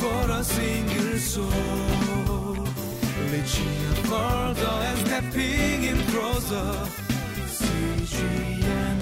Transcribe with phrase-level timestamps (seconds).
[0.00, 2.56] for a single soul.
[3.32, 6.70] Reaching further and stepping in closer.
[7.58, 8.95] CGN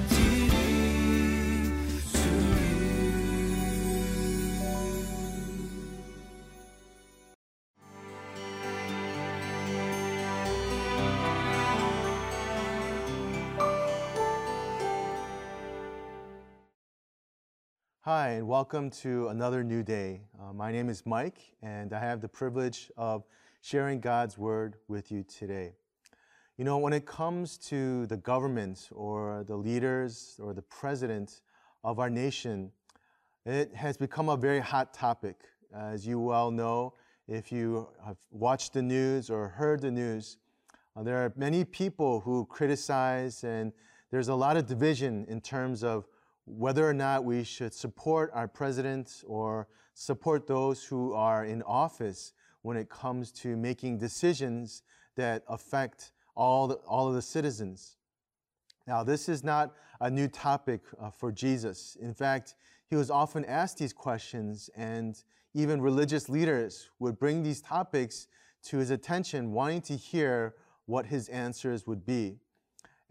[18.07, 20.21] Hi, and welcome to another new day.
[20.39, 23.25] Uh, my name is Mike, and I have the privilege of
[23.63, 25.73] sharing God's word with you today.
[26.59, 31.41] You know, when it comes to the government or the leaders or the president
[31.83, 32.73] of our nation,
[33.47, 35.37] it has become a very hot topic.
[35.75, 36.93] As you well know,
[37.27, 40.37] if you have watched the news or heard the news,
[40.95, 43.73] uh, there are many people who criticize, and
[44.11, 46.07] there's a lot of division in terms of
[46.47, 52.33] whether or not we should support our president or support those who are in office
[52.63, 54.83] when it comes to making decisions
[55.17, 57.97] that affect all, the, all of the citizens.
[58.87, 61.97] Now, this is not a new topic uh, for Jesus.
[62.01, 62.55] In fact,
[62.89, 65.23] he was often asked these questions, and
[65.55, 68.29] even religious leaders would bring these topics
[68.65, 70.55] to his attention, wanting to hear
[70.87, 72.39] what his answers would be.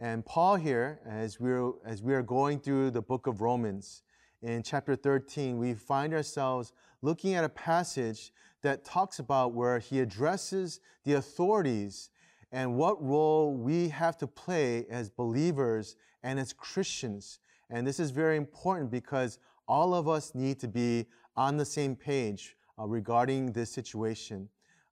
[0.04, 4.04] And Paul here, as we're, as we are going through the book of Romans,
[4.42, 10.02] in chapter 13, we find ourselves looking at a passage that talks about where he
[10.02, 12.10] addresses the authorities
[12.52, 17.40] and what role we have to play as believers and as Christians.
[17.70, 21.06] And this is very important because all of us need to be
[21.38, 24.50] on the same page uh, regarding this situation.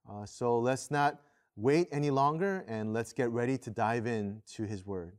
[0.10, 1.20] Uh, so let's not
[1.62, 5.16] wait any longer and let's get ready to dive in to his word.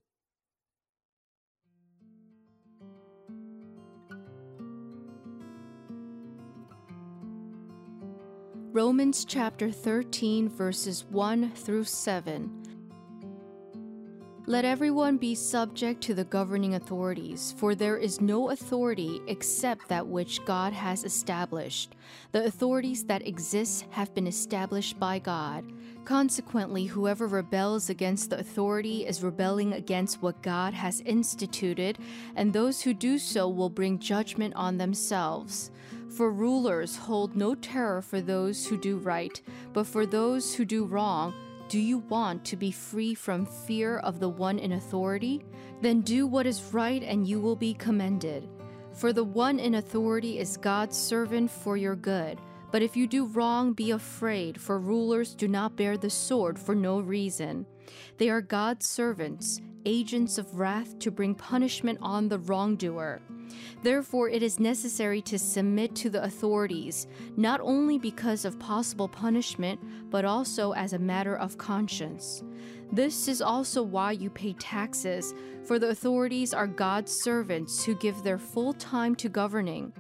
[8.73, 12.63] Romans chapter 13, verses 1 through 7.
[14.47, 20.07] Let everyone be subject to the governing authorities, for there is no authority except that
[20.07, 21.95] which God has established.
[22.33, 25.71] The authorities that exist have been established by God.
[26.05, 31.97] Consequently, whoever rebels against the authority is rebelling against what God has instituted,
[32.35, 35.71] and those who do so will bring judgment on themselves.
[36.09, 39.41] For rulers hold no terror for those who do right,
[39.73, 41.33] but for those who do wrong,
[41.69, 45.43] do you want to be free from fear of the one in authority?
[45.81, 48.47] Then do what is right and you will be commended.
[48.93, 52.39] For the one in authority is God's servant for your good.
[52.73, 56.75] But if you do wrong, be afraid, for rulers do not bear the sword for
[56.75, 57.67] no reason.
[58.17, 63.21] They are God's servants, agents of wrath to bring punishment on the wrongdoer.
[63.83, 67.07] Therefore, it is necessary to submit to the authorities,
[67.37, 69.79] not only because of possible punishment,
[70.11, 72.43] but also as a matter of conscience.
[72.91, 75.35] This is also why you pay taxes,
[75.65, 79.93] for the authorities are God's servants who give their full time to governing.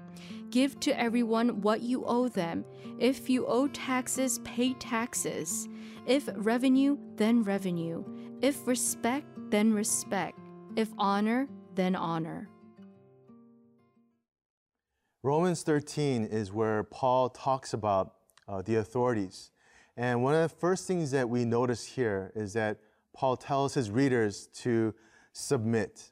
[0.52, 2.66] Give to everyone what you owe them.
[2.98, 5.66] If you owe taxes, pay taxes.
[6.04, 8.04] If revenue, then revenue.
[8.42, 10.38] If respect, then respect.
[10.76, 12.50] If honor, then honor.
[15.22, 18.12] Romans 13 is where Paul talks about
[18.46, 19.52] uh, the authorities.
[19.96, 22.76] And one of the first things that we notice here is that
[23.14, 24.94] Paul tells his readers to
[25.32, 26.10] submit.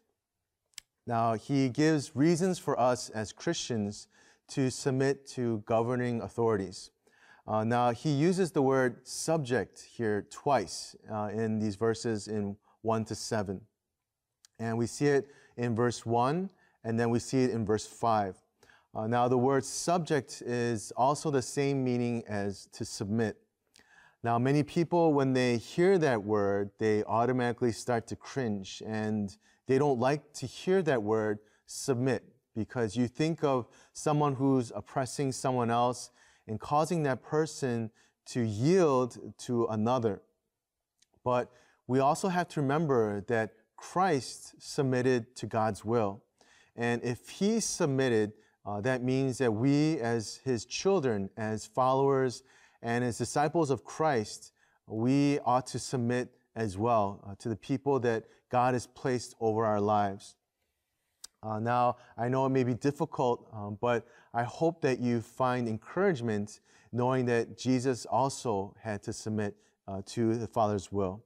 [1.06, 4.08] Now, he gives reasons for us as Christians
[4.50, 6.90] to submit to governing authorities.
[7.46, 13.04] Uh, now, he uses the word subject here twice uh, in these verses in 1
[13.06, 13.60] to 7.
[14.58, 16.50] And we see it in verse 1,
[16.84, 18.36] and then we see it in verse 5.
[18.94, 23.36] Uh, now, the word subject is also the same meaning as to submit.
[24.22, 29.34] Now, many people, when they hear that word, they automatically start to cringe and
[29.66, 32.24] they don't like to hear that word submit
[32.54, 36.10] because you think of someone who's oppressing someone else
[36.46, 37.90] and causing that person
[38.26, 40.22] to yield to another.
[41.24, 41.50] But
[41.86, 46.22] we also have to remember that Christ submitted to God's will.
[46.76, 48.32] And if he submitted,
[48.64, 52.42] uh, that means that we, as his children, as followers,
[52.82, 54.52] and as disciples of Christ,
[54.86, 59.64] we ought to submit as well uh, to the people that God has placed over
[59.64, 60.36] our lives.
[61.42, 65.68] Uh, now, I know it may be difficult, um, but I hope that you find
[65.68, 66.60] encouragement
[66.92, 69.56] knowing that Jesus also had to submit
[69.88, 71.22] uh, to the Father's will.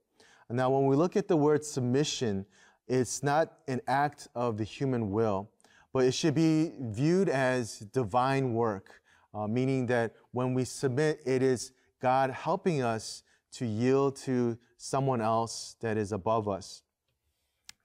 [0.50, 2.46] Now, when we look at the word submission,
[2.86, 5.50] it's not an act of the human will,
[5.92, 9.00] but it should be viewed as divine work
[9.34, 13.22] uh, meaning that when we submit, it is God helping us
[13.52, 16.82] to yield to someone else that is above us.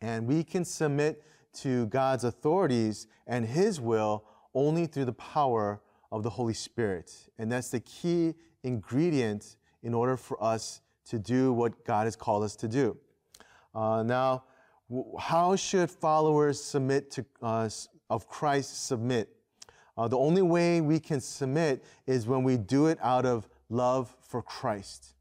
[0.02, 1.24] And we can submit
[1.54, 5.82] to God's authorities and His will only through the power
[6.12, 7.14] of the Holy Spirit.
[7.38, 12.44] And that's the key ingredient in order for us to do what God has called
[12.44, 12.98] us to do.
[13.74, 14.44] Uh, now,
[15.20, 17.70] how should followers submit to uh,
[18.10, 19.30] of Christ submit?
[19.98, 24.16] Uh, the only way we can submit is when we do it out of love
[24.22, 25.14] for Christ.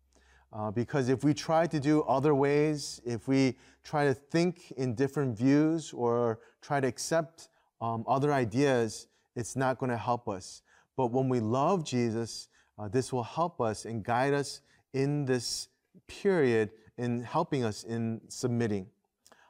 [0.52, 3.54] Uh, because if we try to do other ways, if we
[3.84, 7.48] try to think in different views or try to accept
[7.80, 10.62] um, other ideas, it's not going to help us.
[10.96, 12.48] But when we love Jesus,
[12.78, 14.60] uh, this will help us and guide us
[14.94, 15.68] in this
[16.06, 18.86] period in helping us in submitting.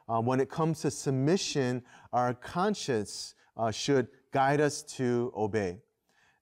[0.09, 5.79] Uh, when it comes to submission, our conscience uh, should guide us to obey.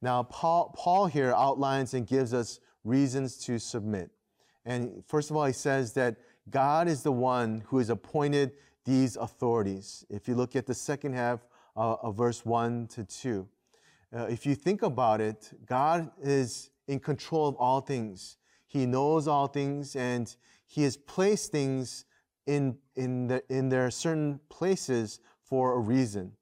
[0.03, 4.11] Now, Paul, Paul here outlines and gives us reasons to submit.
[4.67, 6.17] And first of all, he says that
[6.51, 8.53] God is the one who has appointed
[8.85, 10.05] these authorities.
[10.11, 11.41] If you look at the second half
[11.77, 13.49] uh, of verse 1 to 2,
[14.15, 18.37] uh, if you think about it, God is in control of all things.
[18.67, 20.35] He knows all things and
[20.67, 22.05] He has placed things
[22.47, 26.33] in, in, the, in their certain places for a reason.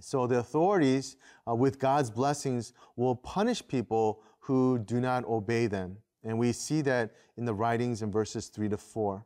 [0.00, 1.16] So the authorities,
[1.48, 5.98] uh, with God's blessings, will punish people who do not obey them.
[6.24, 9.24] And we see that in the writings in verses 3 to 4.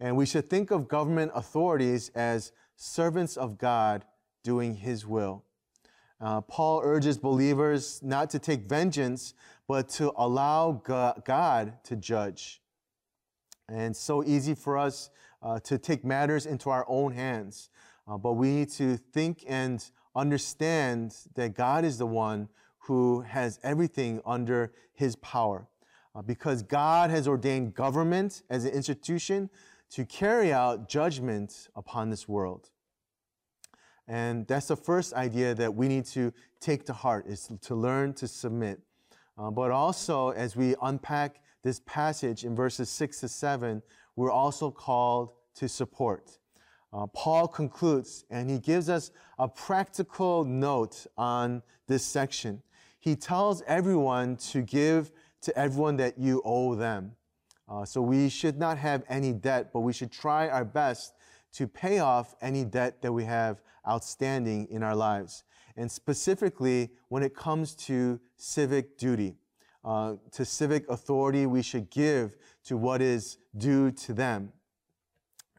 [0.00, 4.04] And we should think of government authorities as servants of God
[4.42, 5.44] doing His will.
[6.20, 9.34] Uh, Paul urges believers not to take vengeance,
[9.68, 10.72] but to allow
[11.24, 12.62] God to judge.
[13.68, 15.10] And so easy for us
[15.42, 17.70] uh, to take matters into our own hands.
[18.06, 19.84] Uh, but we need to think and
[20.14, 22.48] understand that God is the one
[22.78, 25.66] who has everything under his power.
[26.14, 29.50] Uh, because God has ordained government as an institution
[29.90, 32.70] to carry out judgment upon this world.
[34.06, 38.12] And that's the first idea that we need to take to heart is to learn
[38.14, 38.80] to submit.
[39.36, 43.82] Uh, but also, as we unpack this passage in verses 6 to 7,
[44.14, 46.38] we're also called to support.
[46.92, 52.62] Uh, Paul concludes and he gives us a practical note on this section.
[53.00, 55.10] He tells everyone to give
[55.44, 57.12] to everyone that you owe them.
[57.68, 61.14] Uh, so we should not have any debt, but we should try our best
[61.52, 65.44] to pay off any debt that we have outstanding in our lives.
[65.76, 69.36] And specifically, when it comes to civic duty,
[69.84, 74.52] uh, to civic authority, we should give to what is due to them.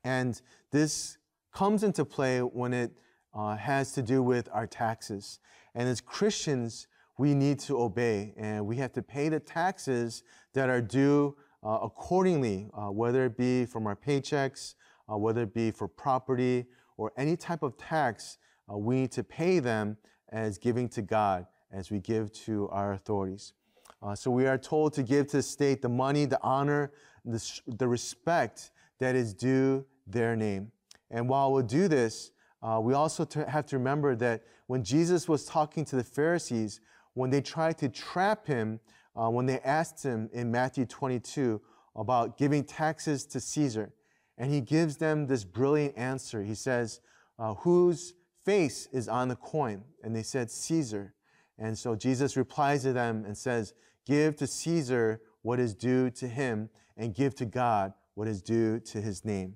[0.04, 0.40] And
[0.72, 1.18] this
[1.54, 2.92] comes into play when it
[3.34, 5.40] uh, has to do with our taxes.
[5.74, 6.88] And as Christians,
[7.18, 10.24] we need to obey and we have to pay the taxes
[10.54, 14.76] that are due uh, accordingly, uh, whether it be from our paychecks,
[15.12, 16.66] uh, whether it be for property
[16.98, 18.38] or any type of tax,
[18.72, 19.98] uh, we need to pay them
[20.30, 23.54] as giving to God as we give to our authorities.
[24.02, 26.92] Uh, so we are told to give to the state the money, the honor,
[27.24, 30.72] the, the respect that is due their name.
[31.10, 35.46] And while we'll do this, uh, we also have to remember that when Jesus was
[35.46, 36.82] talking to the Pharisees,
[37.16, 38.80] when they tried to trap him,
[39.16, 41.60] uh, when they asked him in Matthew 22
[41.96, 43.94] about giving taxes to Caesar,
[44.38, 46.44] and he gives them this brilliant answer.
[46.44, 47.00] He says,
[47.40, 48.14] uh, Whose
[48.44, 49.84] face is on the coin?
[50.04, 51.14] And they said, Caesar.
[51.58, 53.74] And so Jesus replies to them and says,
[54.06, 58.80] Give to Caesar what is due to him, and give to God what is due
[58.80, 59.56] to his name.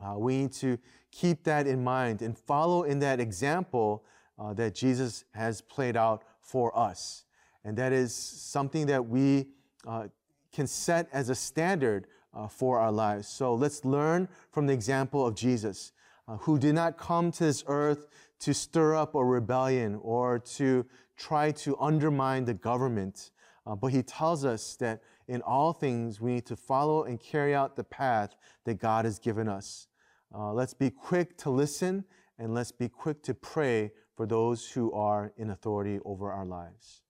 [0.00, 0.78] Uh, we need to
[1.12, 4.04] keep that in mind and follow in that example
[4.38, 7.24] uh, that Jesus has played out for us.
[7.64, 9.48] And that is something that we
[9.86, 10.06] uh,
[10.52, 13.28] can set as a standard uh, for our lives.
[13.28, 15.92] So let's learn from the example of Jesus,
[16.28, 18.06] uh, who did not come to this earth
[18.40, 20.86] to stir up a rebellion or to
[21.16, 23.30] try to undermine the government.
[23.66, 27.54] Uh, but he tells us that in all things we need to follow and carry
[27.54, 29.88] out the path that God has given us.
[30.32, 32.04] Uh, let's be quick to listen
[32.38, 37.02] and let's be quick to pray for those who are in authority over our lives.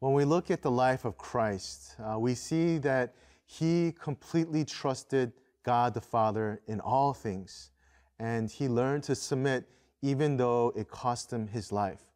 [0.00, 3.14] When we look at the life of Christ, uh, we see that
[3.46, 5.32] he completely trusted
[5.62, 7.70] God the Father in all things,
[8.18, 9.66] and he learned to submit
[10.02, 12.13] even though it cost him his life.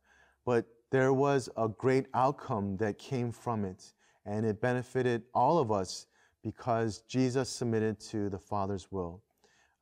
[0.48, 3.92] But there was a great outcome that came from it,
[4.24, 6.06] and it benefited all of us
[6.42, 9.22] because Jesus submitted to the Father's will.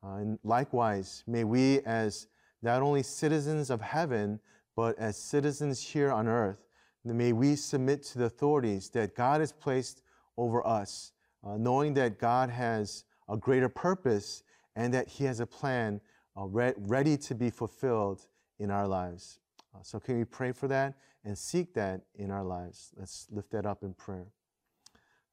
[0.03, 2.27] Uh, and likewise, may we, as
[2.61, 4.41] not only citizens of heaven,
[4.75, 6.67] but as citizens here on earth,
[7.05, 10.01] may we submit to the authorities that God has placed
[10.35, 11.13] over us,
[11.45, 14.43] uh, knowing that God has a greater purpose
[14.75, 16.01] and that He has a plan
[16.37, 18.27] uh, re- ready to be fulfilled
[18.59, 19.39] in our lives.
[19.77, 22.91] Uh, so, can we pray for that and seek that in our lives?
[22.97, 24.27] Let's lift that up in prayer.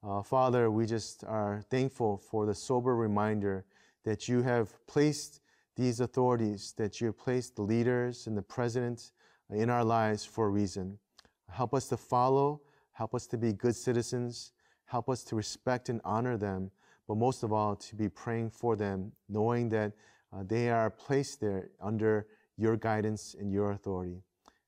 [0.03, 3.65] Uh, Father, we just are thankful for the sober reminder
[4.03, 5.41] that you have placed
[5.75, 9.11] these authorities, that you have placed the leaders and the president
[9.49, 10.99] in our lives for a reason.
[11.49, 12.61] Help us to follow,
[12.93, 14.51] help us to be good citizens,
[14.85, 16.69] help us to respect and honor them,
[17.07, 19.91] but most of all, to be praying for them, knowing that
[20.31, 24.21] uh, they are placed there under your guidance and your authority.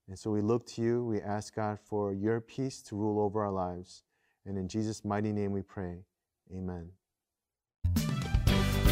[0.07, 3.43] And so we look to you, we ask God for your peace to rule over
[3.43, 4.03] our lives.
[4.45, 6.05] And in Jesus' mighty name we pray.
[6.51, 6.91] Amen.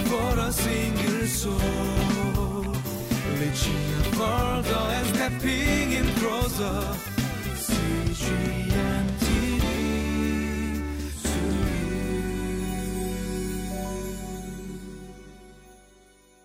[0.10, 1.62] Våra singelsår
[3.40, 7.16] Reaching further and stepping in closer